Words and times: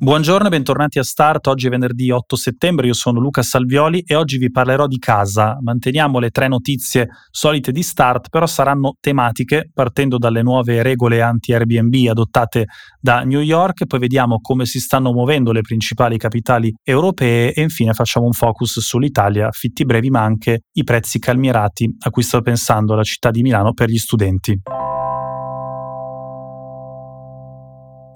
Buongiorno 0.00 0.46
e 0.46 0.50
bentornati 0.50 1.00
a 1.00 1.02
Start. 1.02 1.48
Oggi 1.48 1.66
è 1.66 1.70
venerdì 1.70 2.12
8 2.12 2.36
settembre, 2.36 2.86
io 2.86 2.94
sono 2.94 3.18
Luca 3.18 3.42
Salvioli 3.42 4.04
e 4.06 4.14
oggi 4.14 4.38
vi 4.38 4.48
parlerò 4.48 4.86
di 4.86 4.98
casa. 4.98 5.58
Manteniamo 5.60 6.20
le 6.20 6.30
tre 6.30 6.46
notizie 6.46 7.08
solite 7.32 7.72
di 7.72 7.82
Start, 7.82 8.28
però 8.28 8.46
saranno 8.46 8.94
tematiche 9.00 9.68
partendo 9.74 10.16
dalle 10.16 10.42
nuove 10.42 10.84
regole 10.84 11.20
anti-Airbnb 11.20 12.10
adottate 12.10 12.66
da 13.00 13.22
New 13.22 13.40
York, 13.40 13.86
poi 13.86 13.98
vediamo 13.98 14.38
come 14.40 14.66
si 14.66 14.78
stanno 14.78 15.12
muovendo 15.12 15.50
le 15.50 15.62
principali 15.62 16.16
capitali 16.16 16.72
europee 16.84 17.52
e 17.52 17.60
infine 17.62 17.92
facciamo 17.92 18.26
un 18.26 18.32
focus 18.32 18.78
sull'Italia, 18.78 19.48
affitti 19.48 19.84
brevi 19.84 20.10
ma 20.10 20.22
anche 20.22 20.60
i 20.74 20.84
prezzi 20.84 21.18
calmierati 21.18 21.96
a 22.04 22.10
cui 22.10 22.22
sta 22.22 22.40
pensando 22.40 22.94
la 22.94 23.02
città 23.02 23.32
di 23.32 23.42
Milano 23.42 23.72
per 23.72 23.88
gli 23.88 23.98
studenti. 23.98 24.56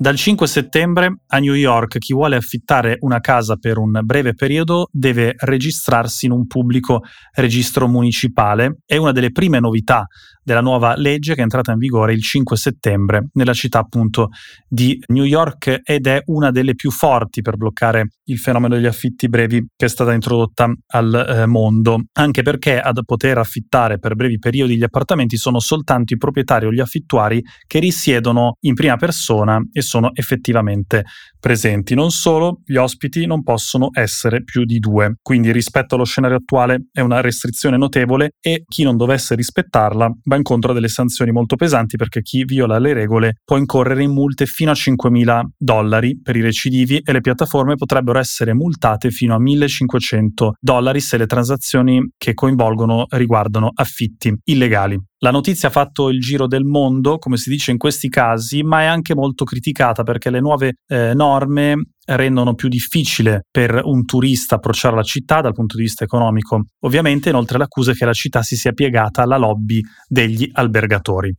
Dal 0.03 0.17
5 0.17 0.49
settembre 0.49 1.19
a 1.29 1.39
New 1.39 1.55
York 1.55 1.99
chi 1.99 2.13
vuole 2.13 2.35
affittare 2.35 2.97
una 3.03 3.21
casa 3.21 3.55
per 3.55 3.79
un 3.79 4.01
breve 4.03 4.35
periodo 4.35 4.89
deve 4.91 5.35
registrarsi 5.37 6.27
in 6.27 6.33
un 6.33 6.49
pubblico 6.49 7.03
registro 7.35 7.87
municipale. 7.87 8.79
È 8.85 8.97
una 8.97 9.13
delle 9.13 9.31
prime 9.31 9.61
novità 9.61 10.09
della 10.43 10.61
nuova 10.61 10.95
legge 10.97 11.35
che 11.35 11.41
è 11.41 11.43
entrata 11.43 11.73
in 11.73 11.79
vigore 11.79 12.13
il 12.13 12.23
5 12.23 12.57
settembre 12.57 13.29
nella 13.35 13.53
città 13.53 13.79
appunto 13.79 14.31
di 14.69 14.99
New 15.09 15.25
York 15.25 15.81
ed 15.85 16.07
è 16.07 16.23
una 16.27 16.51
delle 16.51 16.75
più 16.75 16.91
forti 16.91 17.43
per 17.43 17.57
bloccare 17.57 18.09
il 18.25 18.39
fenomeno 18.39 18.75
degli 18.75 18.87
affitti 18.87 19.29
brevi 19.29 19.67
che 19.77 19.87
è 19.87 19.89
stata 19.89 20.13
introdotta 20.13 20.73
al 20.89 21.27
eh, 21.29 21.47
mondo, 21.47 22.05
anche 22.13 22.43
perché 22.43 22.81
ad 22.81 23.01
poter 23.05 23.39
affittare 23.39 23.99
per 23.99 24.15
brevi 24.15 24.39
periodi 24.39 24.77
gli 24.77 24.83
appartamenti 24.83 25.37
sono 25.37 25.61
soltanto 25.61 26.15
i 26.15 26.17
proprietari 26.17 26.67
o 26.67 26.73
gli 26.73 26.81
affittuari 26.81 27.43
che 27.67 27.79
risiedono 27.79 28.57
in 28.61 28.75
prima 28.75 28.97
persona 28.97 29.61
e 29.73 29.83
sono 29.83 30.11
effettivamente 30.15 31.05
presenti. 31.39 31.95
Non 31.95 32.11
solo, 32.11 32.61
gli 32.65 32.77
ospiti 32.77 33.27
non 33.27 33.43
possono 33.43 33.91
essere 33.93 34.45
più 34.45 34.65
di 34.65 34.79
due, 34.79 35.17
quindi 35.21 35.51
rispetto 35.51 35.97
allo 35.97 36.05
scenario 36.05 36.37
attuale 36.37 36.87
è 36.93 37.01
una 37.01 37.21
restrizione 37.21 37.77
notevole 37.77 38.35
e 38.41 38.63
chi 38.67 38.85
non 38.85 38.97
dovesse 38.97 39.35
rispettarla 39.35 40.11
va 40.33 40.37
incontro 40.37 40.71
a 40.71 40.75
delle 40.75 40.89
sanzioni 40.89 41.31
molto 41.31 41.57
pesanti 41.57 41.97
perché 41.97 42.23
chi 42.23 42.45
viola 42.45 42.79
le 42.79 42.93
regole 42.93 43.37
può 43.45 43.57
incorrere 43.57 44.03
in 44.03 44.13
multe 44.13 44.47
fino 44.47 44.71
a 44.71 44.75
5.000 44.75 45.43
dollari 45.57 46.21
per 46.21 46.37
i 46.37 46.41
recidivi 46.41 46.99
e 46.99 47.13
le 47.13 47.21
piattaforme 47.21 47.77
potrebbero 47.77 48.19
essere 48.19 48.55
multate 48.55 49.11
fino 49.11 49.35
a 49.35 49.41
1.500 49.41 50.51
dollari 50.59 51.01
se 51.01 51.19
le 51.19 51.27
transazioni 51.27 52.13
che 52.17 52.35
coinvolgono 52.35 53.07
riguardano 53.11 53.71
affitti 53.75 54.35
illegali. 54.45 55.01
La 55.19 55.31
notizia 55.31 55.69
ha 55.69 55.71
fatto 55.71 56.09
il 56.09 56.21
giro 56.21 56.49
del 56.49 56.65
mondo, 56.65 57.19
come 57.19 57.37
si 57.37 57.49
dice 57.49 57.71
in 57.71 57.79
questi 57.79 58.09
casi, 58.09 58.63
ma 58.63 58.81
è 58.81 58.87
anche 58.87 59.15
molto 59.15 59.45
criticata 59.45 60.03
perché 60.03 60.31
le 60.31 60.41
nuove 60.41 60.79
eh, 60.89 61.15
norme 61.15 61.77
rendono 62.05 62.55
più 62.55 62.69
difficile 62.69 63.47
per 63.51 63.81
un 63.85 64.05
turista 64.05 64.57
approcciare 64.57 64.97
la 64.97 65.03
città 65.03 65.41
dal 65.41 65.53
punto 65.53 65.77
di 65.77 65.83
vista 65.83 66.05
economico. 66.05 66.67
Ovviamente, 66.81 67.29
inoltre, 67.29 67.59
l'accusa 67.59 67.93
è 67.93 67.95
che 67.95 68.05
la 68.05 68.13
città 68.13 68.43
si 68.43 68.57
sia 68.57 68.73
piegata 68.73 69.23
alla 69.23 69.37
lobby 69.37 69.81
degli 70.09 70.49
albergatori. 70.53 71.35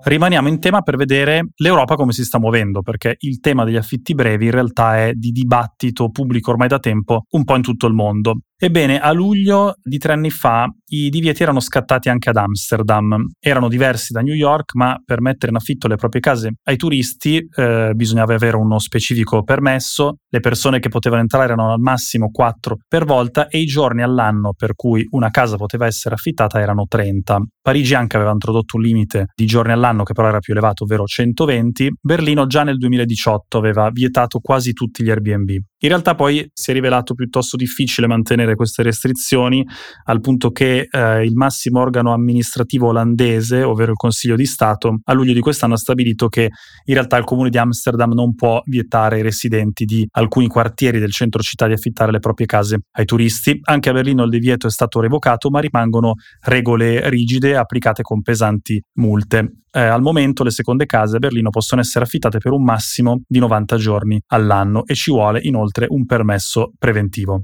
Rimaniamo 0.00 0.48
in 0.48 0.60
tema 0.60 0.82
per 0.82 0.96
vedere 0.96 1.48
l'Europa 1.56 1.96
come 1.96 2.12
si 2.12 2.24
sta 2.24 2.38
muovendo, 2.38 2.82
perché 2.82 3.16
il 3.18 3.40
tema 3.40 3.64
degli 3.64 3.76
affitti 3.76 4.14
brevi 4.14 4.46
in 4.46 4.52
realtà 4.52 4.96
è 4.96 5.12
di 5.12 5.30
dibattito 5.30 6.10
pubblico 6.10 6.50
ormai 6.50 6.68
da 6.68 6.78
tempo 6.78 7.24
un 7.30 7.44
po' 7.44 7.56
in 7.56 7.62
tutto 7.62 7.86
il 7.86 7.94
mondo. 7.94 8.38
Ebbene, 8.60 8.98
a 8.98 9.12
luglio 9.12 9.76
di 9.84 9.98
tre 9.98 10.14
anni 10.14 10.30
fa 10.30 10.68
i 10.86 11.10
divieti 11.10 11.44
erano 11.44 11.60
scattati 11.60 12.08
anche 12.08 12.28
ad 12.28 12.36
Amsterdam. 12.38 13.28
Erano 13.38 13.68
diversi 13.68 14.12
da 14.12 14.20
New 14.20 14.34
York, 14.34 14.74
ma 14.74 15.00
per 15.04 15.20
mettere 15.20 15.52
in 15.52 15.56
affitto 15.56 15.86
le 15.86 15.94
proprie 15.94 16.20
case 16.20 16.54
ai 16.64 16.76
turisti 16.76 17.36
eh, 17.54 17.92
bisognava 17.94 18.34
avere 18.34 18.56
uno 18.56 18.80
specifico 18.80 19.44
permesso. 19.44 20.16
Le 20.28 20.40
persone 20.40 20.80
che 20.80 20.88
potevano 20.88 21.20
entrare 21.20 21.44
erano 21.44 21.72
al 21.72 21.78
massimo 21.78 22.30
4 22.32 22.78
per 22.88 23.04
volta 23.04 23.46
e 23.46 23.60
i 23.60 23.64
giorni 23.64 24.02
all'anno 24.02 24.54
per 24.56 24.74
cui 24.74 25.06
una 25.10 25.30
casa 25.30 25.56
poteva 25.56 25.86
essere 25.86 26.16
affittata 26.16 26.60
erano 26.60 26.86
30. 26.88 27.38
Parigi 27.62 27.94
anche 27.94 28.16
aveva 28.16 28.32
introdotto 28.32 28.76
un 28.76 28.82
limite 28.82 29.26
di 29.36 29.46
giorni 29.46 29.70
all'anno 29.70 29.97
che 30.04 30.12
però 30.12 30.28
era 30.28 30.38
più 30.40 30.52
elevato, 30.52 30.84
ovvero 30.84 31.04
120. 31.04 31.96
Berlino 32.00 32.46
già 32.46 32.62
nel 32.62 32.78
2018 32.78 33.58
aveva 33.58 33.90
vietato 33.90 34.40
quasi 34.40 34.72
tutti 34.72 35.02
gli 35.02 35.10
Airbnb. 35.10 35.50
In 35.80 35.90
realtà 35.90 36.16
poi 36.16 36.48
si 36.52 36.72
è 36.72 36.74
rivelato 36.74 37.14
piuttosto 37.14 37.56
difficile 37.56 38.08
mantenere 38.08 38.56
queste 38.56 38.82
restrizioni 38.82 39.64
al 40.06 40.20
punto 40.20 40.50
che 40.50 40.88
eh, 40.90 41.24
il 41.24 41.34
massimo 41.34 41.78
organo 41.78 42.12
amministrativo 42.12 42.88
olandese, 42.88 43.62
ovvero 43.62 43.92
il 43.92 43.96
Consiglio 43.96 44.34
di 44.34 44.44
Stato, 44.44 44.98
a 45.04 45.12
luglio 45.12 45.32
di 45.32 45.38
quest'anno 45.38 45.74
ha 45.74 45.78
stabilito 45.78 46.26
che 46.28 46.50
in 46.84 46.94
realtà 46.94 47.16
il 47.16 47.22
comune 47.22 47.50
di 47.50 47.58
Amsterdam 47.58 48.12
non 48.12 48.34
può 48.34 48.60
vietare 48.64 49.16
ai 49.16 49.22
residenti 49.22 49.84
di 49.84 50.04
alcuni 50.12 50.48
quartieri 50.48 50.98
del 50.98 51.12
centro 51.12 51.42
città 51.42 51.68
di 51.68 51.74
affittare 51.74 52.10
le 52.10 52.18
proprie 52.18 52.46
case 52.46 52.80
ai 52.96 53.04
turisti. 53.04 53.60
Anche 53.62 53.90
a 53.90 53.92
Berlino 53.92 54.24
il 54.24 54.30
divieto 54.30 54.66
è 54.66 54.70
stato 54.70 54.98
revocato, 54.98 55.48
ma 55.48 55.60
rimangono 55.60 56.14
regole 56.46 57.08
rigide 57.08 57.56
applicate 57.56 58.02
con 58.02 58.20
pesanti 58.20 58.82
multe. 58.94 59.58
Eh, 59.70 59.80
al 59.80 60.00
momento 60.00 60.42
le 60.42 60.50
seconde 60.50 60.86
case 60.86 61.16
a 61.16 61.18
Berlino 61.18 61.50
possono 61.50 61.82
essere 61.82 62.04
affittate 62.04 62.38
per 62.38 62.52
un 62.52 62.64
massimo 62.64 63.20
di 63.28 63.38
90 63.38 63.76
giorni 63.76 64.20
all'anno 64.28 64.86
e 64.86 64.94
ci 64.94 65.10
vuole 65.10 65.40
inoltre 65.42 65.67
un 65.88 66.06
permesso 66.06 66.72
preventivo. 66.78 67.42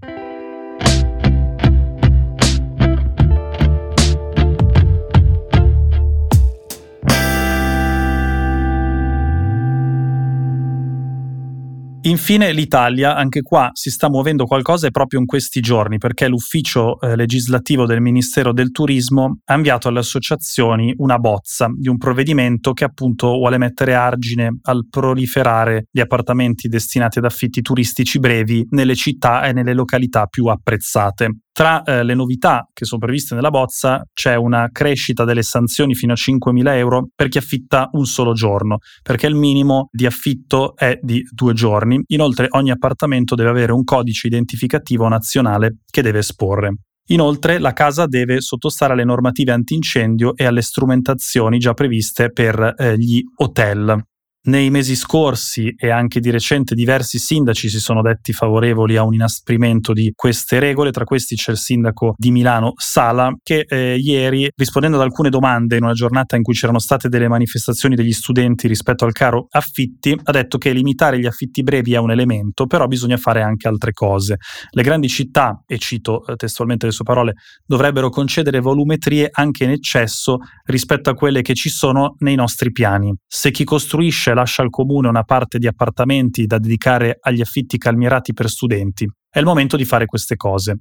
Infine 12.07 12.53
l'Italia, 12.53 13.17
anche 13.17 13.41
qua 13.41 13.71
si 13.73 13.89
sta 13.89 14.11
muovendo 14.11 14.45
qualcosa 14.45 14.91
proprio 14.91 15.21
in 15.21 15.25
questi 15.25 15.61
giorni 15.61 15.97
perché 15.97 16.29
l'ufficio 16.29 17.01
eh, 17.01 17.17
legislativo 17.17 17.87
del 17.87 18.03
Ministero 18.03 18.53
del 18.53 18.73
Turismo 18.73 19.39
ha 19.47 19.55
inviato 19.55 19.89
alle 19.89 20.01
associazioni 20.01 20.93
una 20.99 21.17
bozza 21.19 21.67
di 21.75 21.89
un 21.89 21.97
provvedimento 21.97 22.75
che 22.75 22.85
appunto 22.85 23.29
vuole 23.29 23.57
mettere 23.57 23.95
argine 23.95 24.59
al 24.65 24.87
proliferare 24.91 25.87
di 25.91 26.03
appartamenti 26.03 26.69
destinati 26.69 27.21
ad 27.21 27.25
affitti 27.25 27.63
turistici 27.63 28.19
brevi 28.19 28.67
nelle 28.71 28.97
città 28.97 29.47
e 29.47 29.55
nelle 29.55 29.73
località 29.73 30.27
più 30.27 30.45
apprezzate. 30.49 31.44
Tra 31.57 31.85
eh, 31.85 32.03
le 32.03 32.15
novità 32.15 32.69
che 32.73 32.85
sono 32.85 33.01
previste 33.01 33.37
nella 33.37 33.51
bozza 33.51 34.05
c'è 34.13 34.35
una 34.35 34.71
crescita 34.73 35.23
delle 35.23 35.45
sanzioni 35.45 35.95
fino 35.95 36.13
a 36.13 36.17
5.000 36.17 36.67
euro 36.75 37.11
per 37.15 37.29
chi 37.29 37.39
affitta 37.39 37.91
un 37.93 38.07
solo 38.07 38.33
giorno, 38.33 38.79
perché 39.05 39.29
il 39.29 39.37
minimo 39.37 39.89
di 39.93 40.05
affitto 40.05 40.75
è 40.75 40.99
di 41.01 41.23
due 41.31 41.53
giorni. 41.53 42.03
Inoltre 42.09 42.49
ogni 42.51 42.73
appartamento 42.73 43.37
deve 43.37 43.51
avere 43.51 43.71
un 43.71 43.85
codice 43.85 44.27
identificativo 44.27 45.07
nazionale 45.07 45.77
che 45.89 46.03
deve 46.03 46.19
esporre. 46.19 46.75
Inoltre 47.11 47.61
la 47.61 47.73
casa 47.73 48.07
deve 48.07 48.41
sottostare 48.41 48.95
alle 48.95 49.05
normative 49.05 49.53
antincendio 49.53 50.35
e 50.35 50.47
alle 50.47 50.63
strumentazioni 50.63 51.59
già 51.59 51.73
previste 51.73 52.33
per 52.33 52.75
eh, 52.77 52.99
gli 52.99 53.23
hotel. 53.37 54.05
Nei 54.47 54.69
mesi 54.69 54.94
scorsi 54.94 55.75
e 55.75 55.88
anche 55.88 56.21
di 56.21 56.28
recente 56.28 56.75
diversi 56.75 57.19
sindaci 57.19 57.71
si 57.71 57.78
sono 57.78 58.03
detti 58.03 58.34
favorevoli 58.34 58.99
a 58.99 59.03
un 59.03 59.15
inasprimento 59.15 59.94
di 59.94 60.12
queste 60.15 60.59
regole, 60.59 60.91
tra 60.91 61.05
questi 61.05 61.34
c'è 61.34 61.53
il 61.53 61.56
sindaco 61.56 62.12
di 62.15 62.31
Milano 62.31 62.75
Sala 62.77 63.34
che 63.43 63.65
eh, 63.66 63.97
ieri 63.97 64.50
rispondendo 64.55 64.99
ad 64.99 65.03
alcune 65.03 65.31
domande 65.31 65.79
in 65.79 65.85
una 65.85 65.94
giornata 65.94 66.37
in 66.37 66.43
cui 66.43 66.52
c'erano 66.52 66.79
state 66.79 67.08
delle 67.08 67.26
manifestazioni 67.26 67.94
degli 67.94 68.12
studenti 68.12 68.69
rispetto 68.69 69.06
al 69.06 69.12
caro 69.12 69.46
affitti 69.49 70.14
ha 70.23 70.32
detto 70.32 70.58
che 70.58 70.73
limitare 70.73 71.19
gli 71.19 71.25
affitti 71.25 71.62
brevi 71.62 71.94
è 71.94 71.99
un 71.99 72.11
elemento, 72.11 72.67
però 72.67 72.87
bisogna 72.87 73.17
fare 73.17 73.40
anche 73.40 73.67
altre 73.67 73.93
cose. 73.93 74.37
Le 74.73 74.82
grandi 74.82 75.08
città, 75.08 75.62
e 75.67 75.79
cito 75.79 76.23
eh, 76.26 76.37
testualmente 76.37 76.85
le 76.85 76.93
sue 76.93 77.05
parole, 77.05 77.32
dovrebbero 77.64 78.11
concedere 78.11 78.61
volumetrie 78.61 79.26
anche 79.32 79.64
in 79.64 79.70
eccesso 79.70 80.37
rispetto 80.64 81.08
a 81.08 81.14
quelle 81.14 81.40
che 81.40 81.55
ci 81.55 81.70
sono 81.70 82.17
nei 82.19 82.35
nostri 82.35 82.73
piani. 82.73 83.11
Se 83.26 83.50
chi 83.50 83.64
costruisce 83.64 84.32
lascia 84.35 84.63
al 84.63 84.71
comune 84.71 85.09
una 85.09 85.23
parte 85.23 85.59
di 85.59 85.67
appartamenti 85.67 86.47
da 86.47 86.59
dedicare 86.59 87.19
agli 87.21 87.41
affitti 87.41 87.79
calmierati 87.79 88.33
per 88.33 88.49
studenti. 88.49 89.11
È 89.29 89.39
il 89.39 89.45
momento 89.45 89.77
di 89.77 89.85
fare 89.85 90.07
queste 90.07 90.37
cose. 90.37 90.79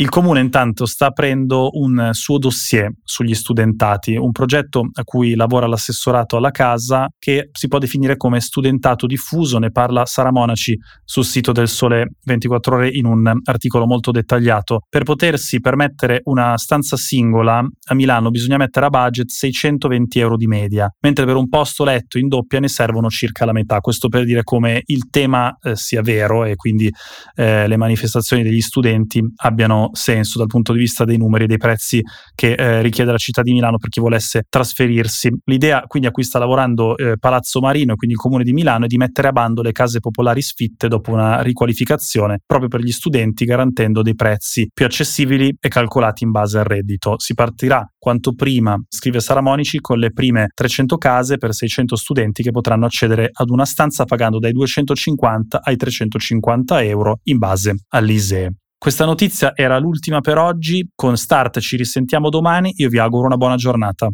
Il 0.00 0.10
comune 0.10 0.38
intanto 0.38 0.86
sta 0.86 1.06
aprendo 1.06 1.70
un 1.72 2.10
suo 2.12 2.38
dossier 2.38 2.88
sugli 3.02 3.34
studentati, 3.34 4.14
un 4.14 4.30
progetto 4.30 4.88
a 4.92 5.02
cui 5.02 5.34
lavora 5.34 5.66
l'assessorato 5.66 6.36
alla 6.36 6.52
casa 6.52 7.08
che 7.18 7.48
si 7.50 7.66
può 7.66 7.80
definire 7.80 8.16
come 8.16 8.40
studentato 8.40 9.06
diffuso, 9.06 9.58
ne 9.58 9.72
parla 9.72 10.06
Sara 10.06 10.30
Monaci 10.30 10.78
sul 11.04 11.24
sito 11.24 11.50
del 11.50 11.66
Sole 11.66 12.12
24 12.22 12.76
ore 12.76 12.88
in 12.90 13.06
un 13.06 13.40
articolo 13.42 13.86
molto 13.86 14.12
dettagliato. 14.12 14.82
Per 14.88 15.02
potersi 15.02 15.58
permettere 15.58 16.20
una 16.26 16.56
stanza 16.58 16.96
singola 16.96 17.58
a 17.58 17.94
Milano 17.96 18.30
bisogna 18.30 18.56
mettere 18.56 18.86
a 18.86 18.90
budget 18.90 19.30
620 19.30 20.20
euro 20.20 20.36
di 20.36 20.46
media, 20.46 20.88
mentre 21.00 21.24
per 21.24 21.34
un 21.34 21.48
posto 21.48 21.82
letto 21.82 22.18
in 22.18 22.28
doppia 22.28 22.60
ne 22.60 22.68
servono 22.68 23.08
circa 23.08 23.44
la 23.44 23.52
metà. 23.52 23.80
Questo 23.80 24.06
per 24.06 24.24
dire 24.24 24.44
come 24.44 24.80
il 24.86 25.10
tema 25.10 25.58
eh, 25.60 25.74
sia 25.74 26.02
vero 26.02 26.44
e 26.44 26.54
quindi 26.54 26.88
eh, 27.34 27.66
le 27.66 27.76
manifestazioni 27.76 28.44
degli 28.44 28.60
studenti 28.60 29.20
abbiano 29.38 29.86
senso 29.92 30.38
dal 30.38 30.46
punto 30.46 30.72
di 30.72 30.78
vista 30.78 31.04
dei 31.04 31.16
numeri 31.16 31.44
e 31.44 31.46
dei 31.46 31.56
prezzi 31.58 32.02
che 32.34 32.52
eh, 32.52 32.82
richiede 32.82 33.10
la 33.10 33.18
città 33.18 33.42
di 33.42 33.52
Milano 33.52 33.78
per 33.78 33.88
chi 33.88 34.00
volesse 34.00 34.44
trasferirsi. 34.48 35.32
L'idea 35.44 35.82
quindi 35.86 36.08
a 36.08 36.10
cui 36.10 36.24
sta 36.24 36.38
lavorando 36.38 36.96
eh, 36.96 37.18
Palazzo 37.18 37.60
Marino 37.60 37.92
e 37.92 37.96
quindi 37.96 38.16
il 38.16 38.20
comune 38.20 38.44
di 38.44 38.52
Milano 38.52 38.84
è 38.84 38.88
di 38.88 38.96
mettere 38.96 39.28
a 39.28 39.32
bando 39.32 39.62
le 39.62 39.72
case 39.72 40.00
popolari 40.00 40.42
sfitte 40.42 40.88
dopo 40.88 41.12
una 41.12 41.40
riqualificazione 41.42 42.40
proprio 42.44 42.68
per 42.68 42.80
gli 42.80 42.92
studenti 42.92 43.44
garantendo 43.44 44.02
dei 44.02 44.14
prezzi 44.14 44.68
più 44.72 44.84
accessibili 44.84 45.56
e 45.60 45.68
calcolati 45.68 46.24
in 46.24 46.30
base 46.30 46.58
al 46.58 46.64
reddito. 46.64 47.14
Si 47.18 47.34
partirà 47.34 47.86
quanto 47.98 48.34
prima, 48.34 48.80
scrive 48.88 49.20
Sara 49.20 49.40
Monici, 49.40 49.80
con 49.80 49.98
le 49.98 50.12
prime 50.12 50.48
300 50.54 50.96
case 50.96 51.36
per 51.36 51.52
600 51.52 51.96
studenti 51.96 52.42
che 52.42 52.50
potranno 52.50 52.86
accedere 52.86 53.28
ad 53.32 53.50
una 53.50 53.64
stanza 53.64 54.04
pagando 54.04 54.38
dai 54.38 54.52
250 54.52 55.60
ai 55.62 55.76
350 55.76 56.82
euro 56.84 57.20
in 57.24 57.38
base 57.38 57.74
all'ISEE. 57.88 58.52
Questa 58.78 59.04
notizia 59.04 59.56
era 59.56 59.76
l'ultima 59.78 60.20
per 60.20 60.38
oggi, 60.38 60.88
con 60.94 61.16
Start 61.16 61.58
ci 61.58 61.76
risentiamo 61.76 62.28
domani, 62.28 62.74
io 62.76 62.88
vi 62.88 62.98
auguro 62.98 63.26
una 63.26 63.36
buona 63.36 63.56
giornata. 63.56 64.08